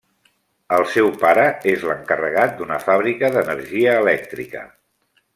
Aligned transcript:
El 0.77 0.85
seu 0.93 1.09
pare 1.23 1.43
és 1.73 1.83
l'encarregat 1.89 2.55
d'una 2.61 2.79
fàbrica 2.87 3.29
d'energia 3.35 3.93
elèctrica. 4.05 4.65